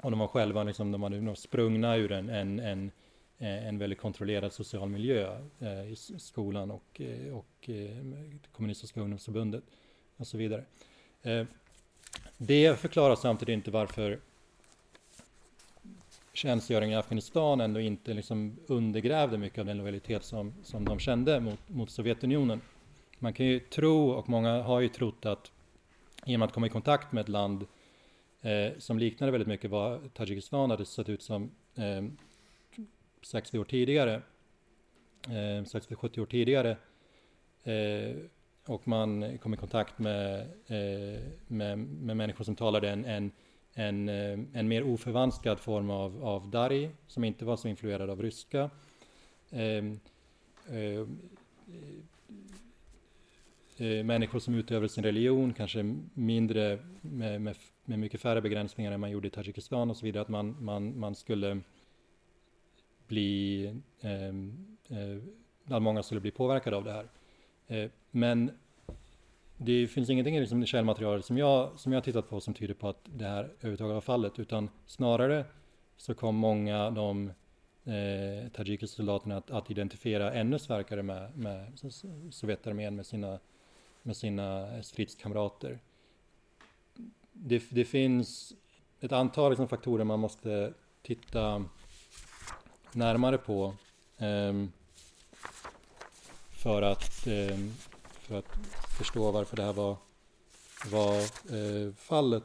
[0.00, 2.90] och de var själva liksom, de hade sprungna ur en, en, en,
[3.38, 7.70] en väldigt kontrollerad social miljö eh, i skolan och, eh, och
[8.52, 9.64] kommunistiska ungdomsförbundet
[10.16, 10.64] och så vidare.
[11.28, 11.46] Eh,
[12.36, 14.20] det förklarar samtidigt inte varför
[16.32, 21.40] tjänstgöringen i Afghanistan ändå inte liksom undergrävde mycket av den lojalitet som, som de kände
[21.40, 22.60] mot, mot Sovjetunionen.
[23.18, 25.50] Man kan ju tro, och många har ju trott att
[26.26, 27.66] i och med att komma i kontakt med ett land
[28.42, 32.04] eh, som liknade väldigt mycket vad Tadzjikistan hade sett ut som eh,
[33.22, 34.22] 60 år tidigare,
[35.26, 36.76] eh, 60-70 år tidigare,
[37.64, 38.16] eh,
[38.68, 43.32] och man kom i kontakt med, eh, med, med människor som talade en, en
[43.78, 48.22] en, eh, en mer oförvanskad form av, av dari som inte var så influerad av
[48.22, 48.70] ryska.
[49.50, 50.00] Ehm,
[50.66, 51.06] eh,
[54.04, 59.10] människor som utövade sin religion, kanske mindre med, med, med, mycket färre begränsningar än man
[59.10, 61.60] gjorde i Tadzjikistan och så vidare, att man, man, man skulle
[63.06, 63.66] bli,
[64.00, 67.08] ehm, eh, att många skulle bli påverkade av det här.
[68.10, 68.50] Men
[69.56, 72.88] det finns ingenting i liksom källmaterialet som jag, som jag tittat på som tyder på
[72.88, 75.44] att det här överhuvudtaget var fallet, utan snarare
[75.96, 77.32] så kom många av de
[77.84, 81.72] eh, tajikiska soldaterna att, att, identifiera ännu starkare med, med
[82.30, 83.38] Sovjetarmén, med sina,
[84.02, 85.78] med sina stridskamrater.
[87.32, 88.54] Det, det finns
[89.00, 91.64] ett antal liksom, faktorer man måste titta
[92.92, 93.74] närmare på
[94.18, 94.64] eh,
[96.50, 97.58] för att eh,
[98.28, 98.58] för att
[98.98, 99.96] förstå varför det här var,
[100.90, 101.16] var
[101.56, 102.44] eh, fallet.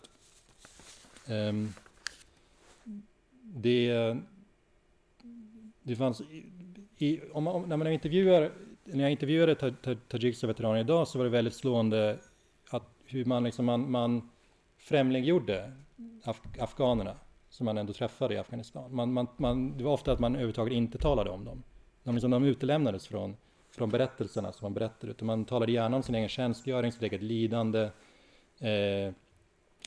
[1.28, 1.54] Eh,
[3.42, 4.16] det,
[5.84, 6.22] det fanns,
[6.98, 8.52] i, om om, när man intervjuar,
[8.84, 9.56] när jag intervjuade
[10.10, 12.20] tajikiska veteraner idag så var det väldigt slående
[12.70, 14.30] att hur man, liksom, man, man
[14.78, 15.74] främlinggjorde
[16.24, 17.16] af, afghanerna
[17.50, 18.96] som man ändå träffade i Afghanistan.
[18.96, 21.64] Man, man, man, det var ofta att man överhuvudtaget inte talade om dem.
[22.04, 23.36] De, liksom, de utelämnades från,
[23.76, 27.22] från berättelserna som man berättar, utan man talade gärna om sin egen tjänstgöring, sitt eget
[27.22, 27.90] lidande,
[28.60, 29.14] eh,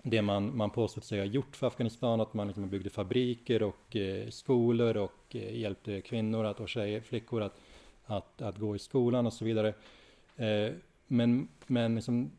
[0.03, 3.97] det man, man påstått sig ha gjort för Afghanistan, att man liksom byggde fabriker och
[3.97, 7.61] eh, skolor och eh, hjälpte kvinnor att, och tjejer, flickor att,
[8.05, 9.75] att, att gå i skolan och så vidare.
[10.37, 10.73] Eh,
[11.07, 12.31] men men liksom,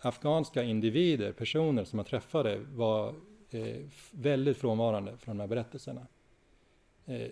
[0.00, 3.14] afghanska individer, personer som man träffade var
[3.50, 3.76] eh,
[4.10, 6.06] väldigt frånvarande från de här berättelserna.
[7.06, 7.28] Eh,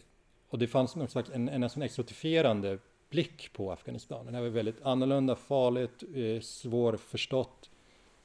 [0.49, 2.79] och det fanns någon slags en, en nästan exotifierande
[3.11, 4.27] blick på Afghanistan.
[4.27, 7.71] Det här var väldigt annorlunda, farligt, eh, svårförstått,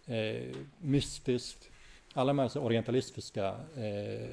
[0.05, 1.69] eh, mystiskt.
[2.13, 4.31] Alla de här orientalistiska eh,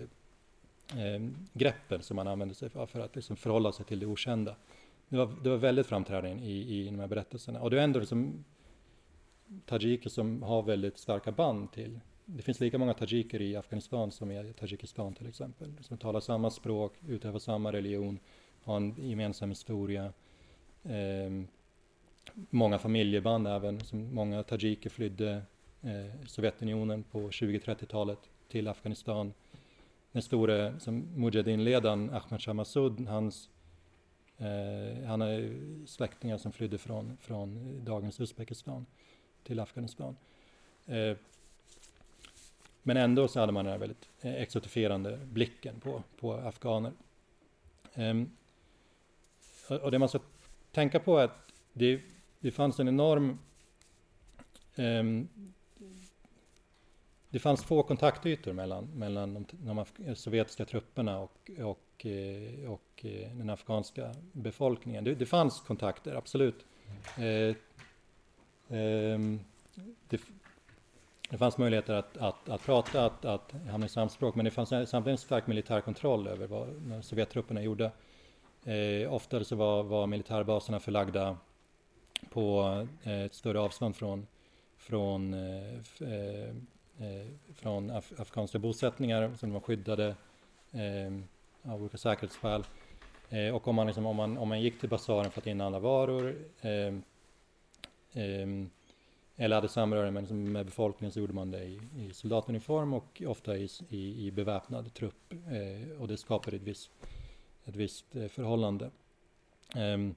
[1.05, 1.21] eh,
[1.53, 4.57] greppen som man använde sig av för att liksom förhålla sig till det okända.
[5.09, 7.61] Det var, det var väldigt framträdande i, i de här berättelserna.
[7.61, 8.45] Och det är ändå liksom
[9.67, 14.31] tajiker som har väldigt starka band till det finns lika många tajiker i Afghanistan som
[14.31, 15.69] i Tadzjikistan till exempel.
[15.81, 18.19] Som talar samma språk, utövar samma religion,
[18.63, 20.13] har en gemensam historia.
[20.85, 21.45] Eh,
[22.51, 25.43] många familjeband även, som många tajiker flydde
[25.83, 28.19] eh, Sovjetunionen på 20-30-talet
[28.49, 29.33] till Afghanistan.
[30.13, 30.75] Den store
[31.17, 33.49] Mujahedin-ledaren Ahmad Shah Massoud, hans,
[34.39, 38.87] eh, han har släktingar som flydde från, från dagens Uzbekistan
[39.45, 40.17] till Afghanistan.
[40.87, 41.17] Eh,
[42.83, 46.93] men ändå så hade man den här väldigt eh, exotifierande blicken på, på afghaner.
[47.95, 48.31] Um,
[49.69, 50.21] och det man ska
[50.73, 52.01] tänka på att det,
[52.41, 53.39] det fanns en enorm
[54.77, 55.29] um,
[57.33, 63.31] det fanns få kontaktytor mellan, mellan de, de sovjetiska trupperna och, och, eh, och eh,
[63.33, 65.05] den afghanska befolkningen.
[65.05, 66.67] Det, det fanns kontakter, absolut.
[67.17, 67.25] Eh,
[68.79, 69.21] eh,
[70.09, 70.21] det,
[71.31, 74.69] det fanns möjligheter att, att, att prata, att, att hamna i samspråk, men det fanns
[74.69, 77.91] samtidigt en stark militär kontroll över vad Sovjettrupperna gjorde.
[78.65, 81.37] Eh, oftare så var, var militärbaserna förlagda
[82.31, 84.27] på eh, ett större avstånd från,
[84.77, 86.49] från, eh, eh,
[86.99, 90.17] eh, från af afghanska bosättningar som var skyddade
[90.73, 92.65] eh, av olika säkerhetsskäl.
[93.29, 95.79] Eh, och om man, liksom, om, man, om man gick till basaren för att inhandla
[95.79, 96.95] varor eh,
[98.23, 98.47] eh,
[99.37, 103.23] eller hade samröre med, liksom, med befolkningen så gjorde man det i, i soldatuniform och
[103.27, 105.33] ofta i, i, i beväpnad trupp.
[105.33, 106.91] Eh, och det skapade ett visst,
[107.65, 108.91] ett visst eh, förhållande.
[109.75, 110.15] Ehm,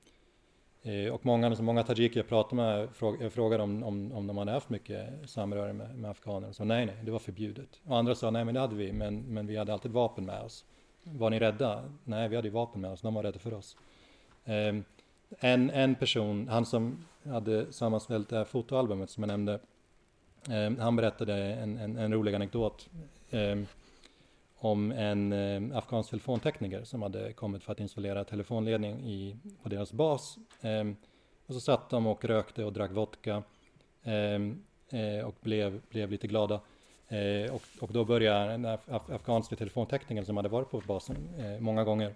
[0.83, 4.27] eh, och många, alltså många tajiker jag pratade med jag eh, frågade om, om, om
[4.27, 6.51] de hade haft mycket samröre med, med afghaner.
[6.51, 7.81] Så nej, nej, det var förbjudet.
[7.83, 10.41] Och andra sa nej, men det hade vi, men, men vi hade alltid vapen med
[10.41, 10.65] oss.
[11.03, 11.83] Var ni rädda?
[12.03, 13.77] Nej, vi hade ju vapen med oss, de var rädda för oss.
[14.45, 14.83] Um,
[15.39, 19.59] en, en person, han som hade sammanställt det här fotoalbumet som jag nämnde,
[20.49, 22.89] eh, han berättade en, en, en rolig anekdot
[23.29, 23.55] eh,
[24.55, 29.93] om en eh, afghansk telefontekniker som hade kommit för att installera telefonledning i, på deras
[29.93, 30.37] bas.
[30.61, 30.83] Eh,
[31.45, 33.43] och så satt de och rökte och drack vodka
[34.03, 34.35] eh,
[34.99, 36.61] eh, och blev, blev lite glada.
[37.07, 41.59] Eh, och, och då började den af afghanska telefonteknikern som hade varit på basen eh,
[41.59, 42.15] många gånger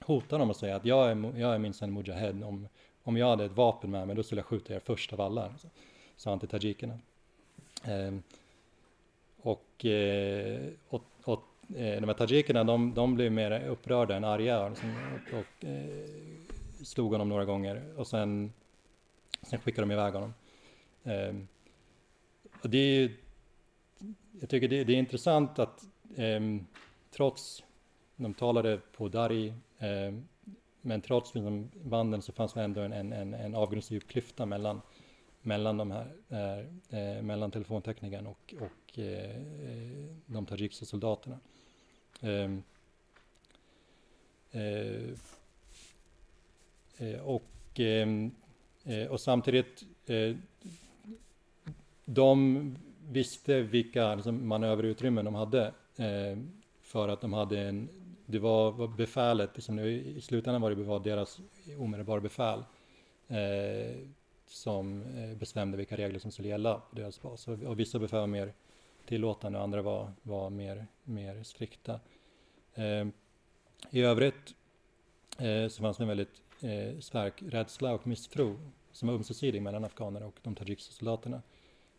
[0.00, 2.44] hota dem och säga att jag är, jag är minsann Mujahed.
[2.44, 2.68] Om,
[3.02, 5.44] om jag hade ett vapen med mig då skulle jag skjuta er först av alla,
[5.44, 5.68] alltså,
[6.16, 6.98] sa han till tajikerna.
[7.84, 8.14] Eh,
[9.42, 11.02] och, eh, och,
[11.76, 15.64] Eh, de här tajikerna de, de blev mer upprörda än arga och, liksom, och, och
[15.64, 16.08] eh,
[16.84, 18.52] slog honom några gånger och sen,
[19.42, 20.34] sen skickade de iväg honom.
[21.04, 21.34] Eh,
[22.62, 23.16] och det är ju...
[24.40, 25.84] jag tycker det, det är intressant att
[26.16, 26.40] eh,
[27.10, 27.62] trots
[28.16, 30.14] de talade på Dari, eh,
[30.80, 34.80] men trots liksom, banden så fanns det ändå en, en, en, en avgrundsdjup klyfta mellan,
[35.42, 36.58] mellan de här, eh,
[37.00, 39.40] eh mellan telefonteknikern och, och eh,
[40.26, 41.38] de tajikiska soldaterna.
[42.20, 42.62] Ehm,
[44.52, 45.10] eh,
[46.98, 48.30] eh, och, ehm,
[48.84, 49.84] eh, och samtidigt,
[52.04, 52.76] de
[53.08, 55.72] visste vilka liksom, manöverutrymmen de hade
[56.80, 57.88] för att de hade en,
[58.26, 61.40] det var befälet, liksom, i slutändan var det var deras
[61.78, 62.62] omedelbara befäl
[64.46, 65.04] som
[65.38, 67.48] bestämde vilka regler som skulle gälla på deras bas.
[67.48, 68.52] Och, och vissa befäl var mer
[69.06, 72.00] tillåtande och andra var, var mer, mer strikta.
[72.74, 73.06] Eh,
[73.90, 74.54] I övrigt
[75.38, 78.56] eh, så fanns det en väldigt eh, stark rädsla och misstro
[78.92, 81.42] som var ömsesidig mellan afghaner och de tajikiska soldaterna.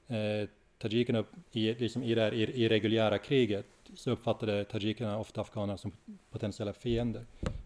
[0.08, 5.92] Eh, tajikerna, i, liksom i det här irreguljära kriget, så uppfattade tajikerna ofta afghanerna som
[6.32, 7.26] potentiella fiender.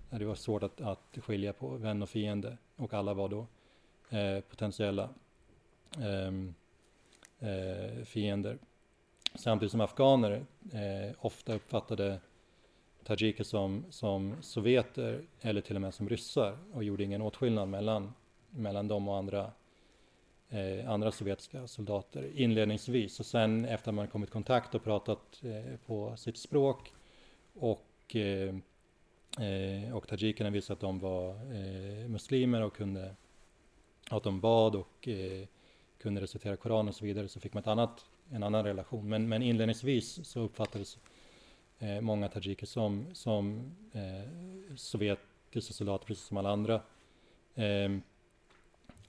[0.10, 3.48] Det var svårt att, att skilja på vän och fiende och alla var då
[4.18, 5.10] eh, potentiella
[6.00, 6.54] ehm,
[7.40, 8.58] eh, fiender.
[9.36, 12.20] Samtidigt som afghaner eh, ofta uppfattade
[13.04, 18.14] tajiker som, som sovjeter eller till och med som ryssar och gjorde ingen åtskillnad mellan,
[18.50, 19.52] mellan dem och andra,
[20.50, 23.20] eh, andra sovjetiska soldater inledningsvis.
[23.20, 26.94] Och sen efter man kommit i kontakt och pratat eh, på sitt språk
[27.54, 28.56] och, eh,
[29.46, 33.16] eh, och tajikerna visade att de var eh, muslimer och kunde
[34.10, 35.48] att de bad och eh,
[35.98, 39.10] kunde recitera Koranen och så vidare så fick man ett annat en annan relation.
[39.10, 40.98] Men, men inledningsvis så uppfattades
[41.80, 44.30] eh, många tajiker som, som eh,
[44.76, 46.82] sovjetiska soldater precis som alla andra.
[47.56, 48.02] Ehm,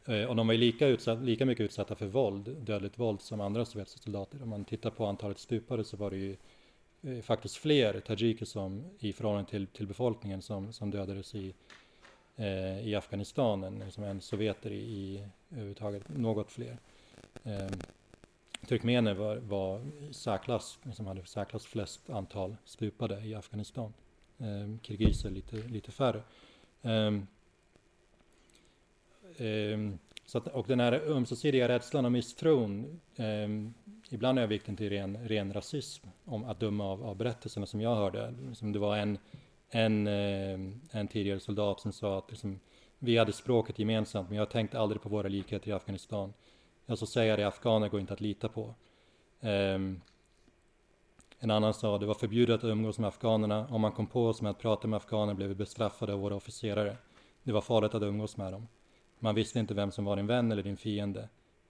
[0.05, 3.65] eh, och de var lika, utsatt, lika mycket utsatta för våld, dödligt våld som andra
[3.65, 4.43] sovjetiska soldater.
[4.43, 6.37] Om man tittar på antalet stupade så var det ju
[7.03, 11.55] eh, faktiskt fler tajiker som i förhållande till, till befolkningen som, som dödades i,
[12.37, 16.79] eh, i Afghanistan än, liksom, än sovjeter i, i överhuvudtaget, något fler.
[17.45, 17.81] Ehm,
[18.67, 23.93] Turkmener var, var särklass, som hade särklass flest antal stupade i Afghanistan.
[24.39, 26.23] Eh, kirgiser lite, lite färre.
[26.83, 27.27] Ehm,
[29.39, 33.75] ehm, så att, och den här ömsesidiga rädslan och misstron, ehm,
[34.11, 37.95] ibland övergick den till ren, ren rasism, om att döma av, av berättelserna som jag
[37.97, 38.35] hörde.
[38.55, 39.19] Som det var en,
[39.71, 40.07] en,
[40.91, 42.61] en tidigare soldat som sa att liksom,
[42.99, 46.33] vi hade språket gemensamt, men jag tänkte aldrig på våra likheter i Afghanistan.
[46.87, 48.75] Jag så säger det, afghaner går inte att lita på.
[49.41, 50.01] Um,
[51.39, 53.67] en annan sa det var förbjudet att umgås med afghanerna.
[53.71, 56.35] Om man kom på oss med att prata med afghaner blev vi bestraffade av våra
[56.35, 56.97] officerare.
[57.43, 58.69] Det var farligt att umgås med dem.
[59.19, 61.29] Man visste inte vem som var din vän eller din fiende.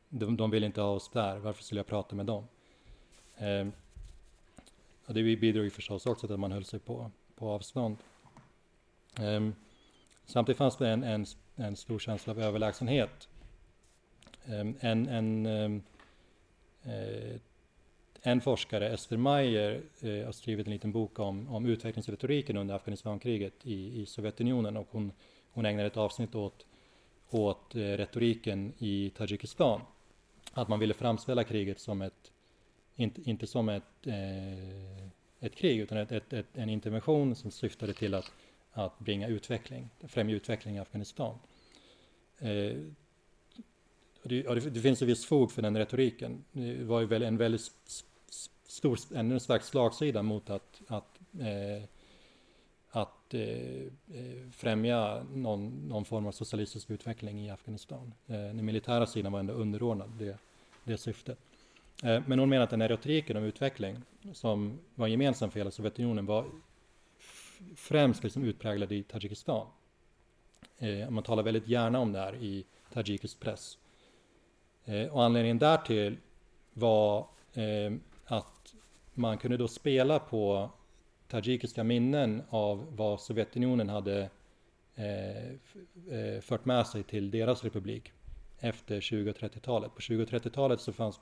[0.09, 2.49] De, de ville inte ha oss där, varför skulle jag prata med dem?
[3.39, 3.73] Um,
[5.07, 7.97] och det bidrog förstås också till att man höll sig på, på avstånd.
[9.21, 9.55] Um,
[10.27, 11.27] samtidigt fanns det en, en,
[11.57, 13.29] en stor känsla av överlägsenhet
[14.49, 15.83] Ehm, en, en, ehm,
[16.85, 17.41] eh,
[18.23, 23.67] en forskare, Esther Meyer, eh, har skrivit en liten bok om, om utvecklingsretoriken under Afghanistankriget
[23.67, 25.13] i, i Sovjetunionen och hon,
[25.51, 26.67] hon ägnar ett avsnitt åt,
[27.31, 29.81] åt eh, retoriken i Tadzjikistan.
[30.53, 32.33] Att man ville framställa kriget som ett,
[32.97, 34.07] inte, inte som ett,
[35.41, 38.33] ett krig utan ett, ett, ett, en intervention som syftade till att,
[38.73, 41.39] att bringa utveckling, främja utveckling i Afghanistan.
[44.29, 46.45] Det, ja, det, det, finns ett visst fog för den retoriken.
[46.53, 47.73] Det var ju väl en väldigt
[48.67, 51.89] stor, en stark slagsida mot att, att, eh,
[52.91, 53.41] att eh,
[54.15, 58.13] eh, främja någon, någon, form av socialistisk utveckling i Afghanistan.
[58.27, 60.39] Eh, den militära sidan var ändå underordnad det,
[60.85, 61.39] det syftet.
[62.03, 63.97] Eh, men hon menar att den här retoriken om utveckling
[64.33, 66.47] som var gemensam för hela Sovjetunionen var
[67.77, 69.67] främst liksom utpräglad i Tadzjikistan.
[70.79, 73.79] Eh, man talar väldigt gärna om det här i tajikisk press.
[74.87, 76.17] Eh, och anledningen därtill
[76.73, 77.19] var
[77.55, 77.93] eh,
[78.25, 78.75] att
[79.15, 80.71] man kunde då spela på
[81.29, 84.31] tajikiska minnen av vad Sovjetunionen hade
[84.95, 85.47] eh,
[86.11, 88.13] eh fört med sig till deras republik
[88.59, 89.95] efter 20 och 30-talet.
[89.95, 91.21] På 20 och 30-talet så, fanns,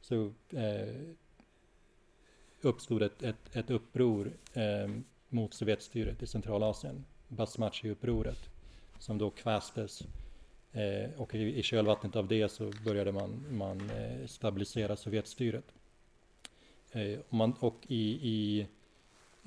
[0.00, 0.94] så eh,
[2.60, 4.88] uppstod ett, ett, ett uppror eh,
[5.28, 8.48] mot Sovjetstyret i Centralasien, Basmachi-upproret,
[8.98, 10.02] som då kvästes
[10.76, 15.64] Eh, och i, i kölvattnet av det så började man, man eh, stabilisera Sovjetstyret.
[16.92, 18.66] Eh, och, man, och i, i,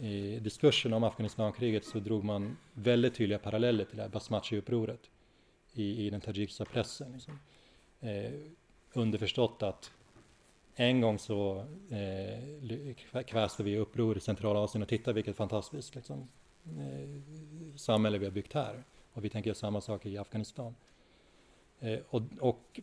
[0.07, 5.09] i diskursen om Afghanistankriget så drog man väldigt tydliga paralleller till det här Basmachi-upproret
[5.73, 7.11] i, i den tajikiska pressen.
[7.11, 7.39] Liksom.
[7.99, 8.31] Eh,
[8.93, 9.91] underförstått att
[10.75, 16.29] en gång så eh, kväste vi uppror i Centralasien och titta vilket fantastiskt liksom,
[16.65, 17.09] eh,
[17.75, 18.83] samhälle vi har byggt här.
[19.13, 20.75] och vi tänker göra samma sak i Afghanistan.
[21.79, 22.79] Eh, och, och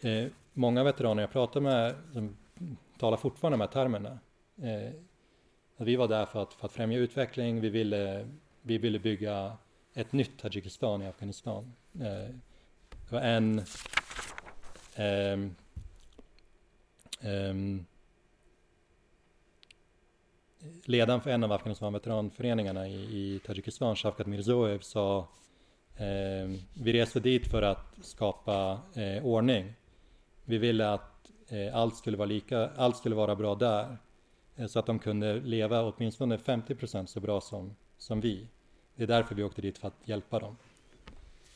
[0.00, 2.36] eh, många veteraner jag pratar med som
[2.98, 4.18] talar fortfarande de här termerna.
[4.62, 4.92] Eh,
[5.76, 8.28] vi var där för att, för att främja utveckling, vi ville,
[8.62, 9.56] vi ville bygga
[9.94, 11.72] ett nytt Tadzjikistan i Afghanistan.
[11.94, 12.34] Eh,
[13.08, 13.64] det var en
[14.98, 15.54] um,
[17.22, 17.86] um,
[20.84, 25.24] ledaren för en av Afghanistan veteranföreningarna i, i Tadzjikistan, Shavkat Mirzoev, sa eh,
[25.98, 29.72] Ehm, vi reste dit för att skapa eh, ordning.
[30.44, 33.96] Vi ville att eh, allt, skulle vara lika, allt skulle vara bra där
[34.56, 38.48] eh, så att de kunde leva åtminstone 50 procent så bra som, som vi.
[38.96, 40.56] Det är därför vi åkte dit för att hjälpa dem.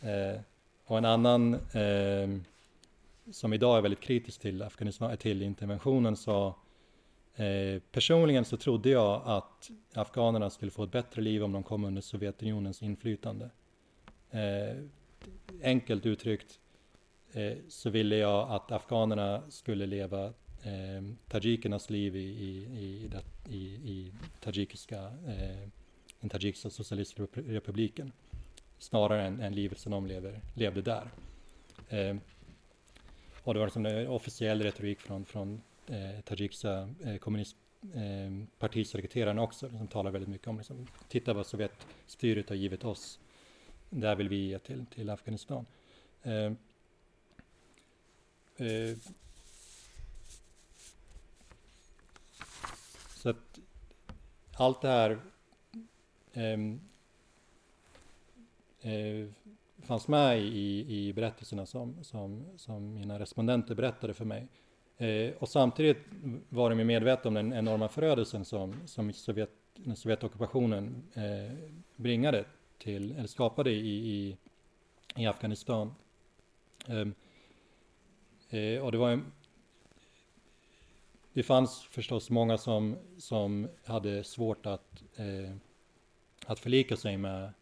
[0.01, 0.40] Eh,
[0.84, 2.28] och en annan eh,
[3.30, 6.55] som idag är väldigt kritisk till, Afghanistan, eh, till interventionen sa
[7.34, 11.84] Eh, personligen så trodde jag att afghanerna skulle få ett bättre liv om de kom
[11.84, 13.51] under Sovjetunionens inflytande.
[14.33, 14.76] Eh,
[15.62, 16.61] enkelt uttryckt
[17.33, 20.26] eh, så ville jag att afghanerna skulle leva
[20.62, 23.11] eh, tajikernas liv i, i, i,
[23.57, 25.68] i, i tajikiska, eh,
[26.20, 28.12] den tajikiska socialistrepubliken
[28.78, 31.11] snarare än, än livet som de lever, levde där.
[31.89, 32.16] Eh,
[33.45, 39.68] och det var liksom en officiell retorik från, från eh, tajikiska eh, kommunistpartisekreteraren eh, också,
[39.68, 43.18] som talar väldigt mycket om liksom, titta vad Sovjetstyret har givit oss.
[43.95, 45.66] Där vill vi ge till, till Afghanistan.
[46.22, 46.53] Eh,
[48.57, 48.97] eh,
[53.14, 53.59] så att
[54.55, 55.18] allt det här
[56.32, 56.80] ehm,
[58.80, 59.28] eh,
[59.82, 64.49] fanns med i, i berättelserna som, som, som mina respondenter berättade för mig.
[64.97, 65.99] Eh, och samtidigt
[66.49, 69.51] var de medvetna om den enorma förödelsen som, som Sovjet,
[69.95, 71.53] Sovjetockupationen eh,
[71.97, 72.45] bringade
[72.83, 74.37] till, eller skapade i, i,
[75.16, 75.95] i Afghanistan.
[76.89, 77.14] Um,
[78.51, 79.33] eh, och det var en,
[81.33, 85.57] det fanns förstås många som, som hade svårt att, eh,
[86.47, 87.53] att förlika sig med,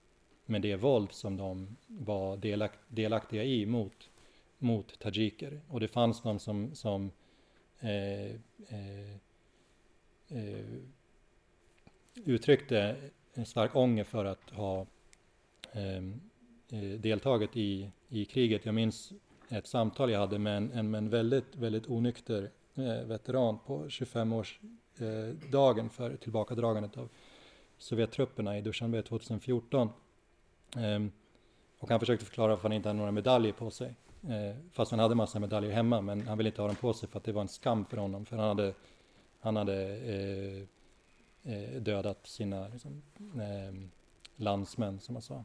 [0.47, 4.11] med det våld som de var delakt, delaktiga i mot,
[4.59, 5.61] mot tajiker.
[5.69, 7.11] Och det fanns de som, som
[7.81, 8.31] eh,
[8.69, 9.15] eh,
[10.29, 10.65] eh,
[12.15, 12.97] uttryckte
[13.35, 14.87] en stark ånger för att ha
[15.73, 16.21] Ehm,
[16.69, 18.67] eh, deltagit i, i kriget.
[18.67, 19.13] Jag minns
[19.49, 23.85] ett samtal jag hade med en, en, med en väldigt, väldigt onykter eh, veteran på
[23.85, 27.09] 25-årsdagen eh, för tillbakadragandet av
[27.79, 29.89] Sovjettrupperna i Dushanbe 2014.
[30.77, 31.13] Ehm,
[31.79, 33.95] och han försökte förklara varför han inte hade några medaljer på sig.
[34.23, 37.09] Eh, fast han hade massa medaljer hemma, men han ville inte ha dem på sig
[37.09, 38.27] för att det var en skam för honom.
[38.27, 38.75] För han hade,
[39.41, 40.63] han hade eh,
[41.53, 43.03] eh, dödat sina liksom,
[43.35, 43.75] eh,
[44.37, 45.45] landsmän, som man sa.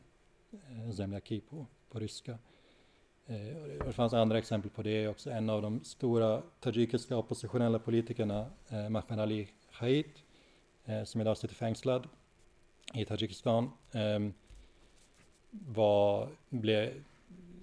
[0.69, 2.37] Eh, Zemljaki på, på ryska.
[3.25, 5.31] Eh, det fanns andra exempel på det också.
[5.31, 10.05] En av de stora tajikiska oppositionella politikerna, eh, Ali Khaid,
[10.85, 12.07] eh, som idag sitter fängslad
[12.93, 14.19] i Tadzjikistan, eh,
[15.51, 17.03] var, blev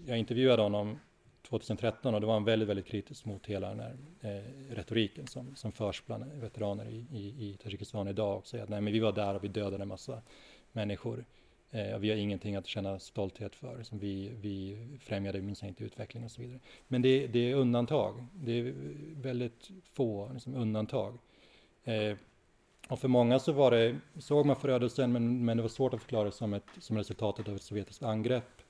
[0.07, 0.99] jag intervjuade honom
[1.43, 5.57] 2013 och då var han väldigt, väldigt kritisk mot hela den här eh, retoriken som,
[5.57, 9.01] som förs bland veteraner i, i, i Tadzjikistan idag och säger att nej men vi
[9.01, 10.23] var där och vi dödade en massa
[10.73, 11.25] människor
[11.73, 16.25] eh, vi har ingenting att känna stolthet för, som vi, vi främjade minst inte utveckling
[16.25, 16.61] och så vidare.
[16.89, 18.75] Men det, det är undantag, det är
[19.23, 21.19] väldigt få liksom, undantag.
[21.85, 22.17] Eh,
[22.89, 26.01] och för många så var det, såg man förödelsen men, men det var svårt att
[26.01, 28.63] förklara som, ett, som resultatet av ett sovjetiskt angrepp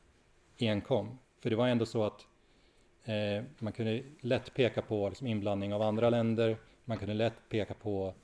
[0.58, 1.18] enkom.
[1.40, 2.26] För det var ändå så att
[3.04, 6.56] eh, man kunde lätt peka på liksom, inblandning av andra länder.
[6.84, 8.14] Man kunde lätt peka på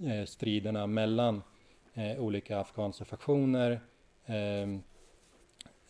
[0.00, 1.42] eh, striderna mellan
[1.94, 3.80] eh, olika afghanska faktioner.
[4.26, 4.78] Eh,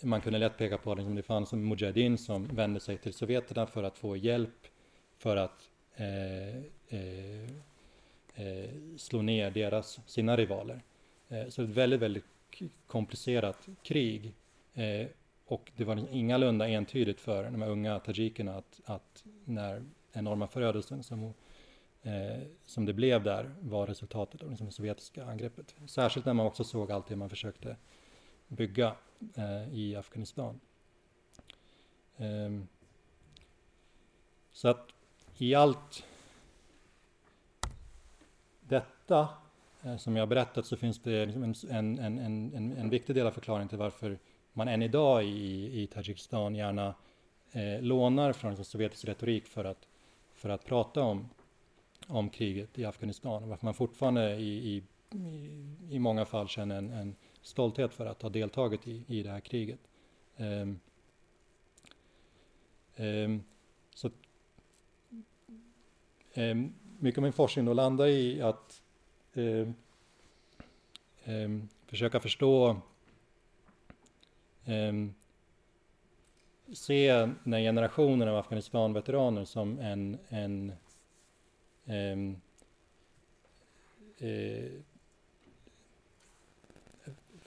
[0.01, 3.15] man kunde lätt peka på att liksom, det fanns en mujahedin som vände sig till
[3.15, 4.67] sovjeterna för att få hjälp
[5.19, 6.57] för att eh,
[6.89, 7.43] eh,
[8.35, 10.81] eh slå ner deras, sina rivaler.
[11.29, 12.25] Eh, så ett väldigt, väldigt
[12.87, 14.35] komplicerat krig.
[14.75, 15.07] Eh,
[15.47, 19.83] och det var ingalunda entydigt för de här unga tajikerna att, att när
[20.13, 21.35] enorma förödelsen som,
[22.03, 25.75] eh, som det blev där var resultatet av liksom det sovjetiska angreppet.
[25.87, 27.77] Särskilt när man också såg allt det man försökte
[28.49, 28.97] bygga
[29.35, 30.61] eh, i Afghanistan.
[32.17, 32.51] Eh,
[34.53, 34.89] så att
[35.39, 36.05] i allt
[38.61, 39.29] detta
[39.83, 42.19] eh, som jag berättat så finns det liksom en, en, en,
[42.55, 44.19] en, en viktig del av förklaringen till varför
[44.53, 46.95] man än idag i, i Tadzjikistan gärna
[47.53, 49.89] eh, lånar från liksom sovjetisk retorik för att,
[50.35, 51.29] för att prata om,
[52.07, 53.49] om kriget i Afghanistan.
[53.49, 54.83] Varför man fortfarande i, i,
[55.91, 59.41] i många fall känner en, en stolthet för att ha deltagit i, i det här
[59.41, 59.81] kriget.
[60.37, 60.81] Um,
[62.97, 63.45] um,
[63.95, 64.11] så
[66.35, 68.81] um, mycket av min forskning då landar i att
[71.87, 72.77] försöka förstå
[76.73, 77.13] se
[77.45, 80.73] den här generationen av Afghanistan-veteraner som en, en
[81.85, 82.37] um,
[84.23, 84.81] uh,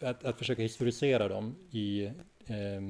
[0.02, 2.06] att, att försöka historisera dem i,
[2.46, 2.82] eh,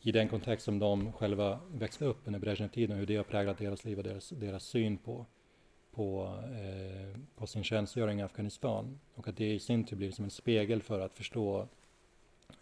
[0.00, 3.58] i den kontext som de själva växte upp under Brezjnev-tiden och hur det har präglat
[3.58, 5.26] deras liv och deras, deras syn på,
[5.90, 9.00] på, eh, på sin tjänstgöring i Afghanistan.
[9.14, 11.68] Och att det i sin tur blir som en spegel för att förstå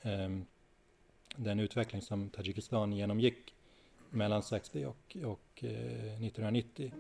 [0.02, 0.38] eh,
[1.36, 3.54] den utveckling som Tadzjikistan genomgick
[4.10, 6.92] mellan 60 och, och eh, 1990.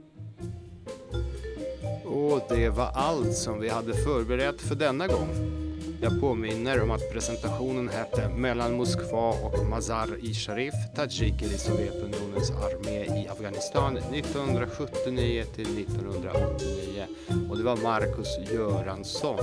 [2.04, 5.65] Och det var allt som vi hade förberett för denna gång.
[6.00, 13.22] Jag påminner om att presentationen hette Mellan Moskva och Mazar-i Sharif, tadsjiker i Sovjetunionens armé
[13.22, 17.06] i Afghanistan 1979 till 1989.
[17.50, 19.38] Och det var Marcus Göransson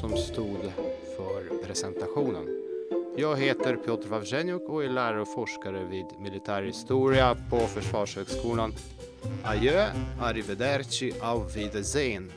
[0.00, 0.72] som stod
[1.16, 2.62] för presentationen.
[3.16, 8.72] Jag heter Piotr Vavzjenjuk och är lärare och forskare vid militärhistoria på Försvarshögskolan.
[9.44, 9.86] Adjö,
[10.20, 12.32] arrivederci, auf Wiedersehen.